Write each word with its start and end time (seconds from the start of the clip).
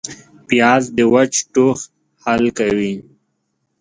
پیاز 0.47 0.83
د 0.97 0.99
وچ 1.13 1.33
ټوخ 1.53 1.79
حل 2.23 2.43
کوي 2.57 2.93